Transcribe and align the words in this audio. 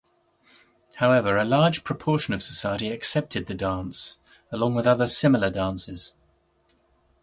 However, 0.95 1.37
a 1.37 1.45
large 1.45 1.83
portion 1.83 2.33
of 2.33 2.41
society 2.41 2.89
accepted 2.89 3.45
the 3.45 3.53
dance, 3.53 4.17
along 4.51 4.73
with 4.73 4.87
other 4.87 5.05
similar 5.07 5.51
dances. 5.51 6.13